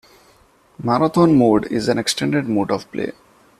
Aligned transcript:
Marathon 0.83 1.35
Mode 1.35 1.67
is 1.71 1.87
an 1.87 1.99
extended 1.99 2.49
mode 2.49 2.71
of 2.71 2.91
play. 2.91 3.11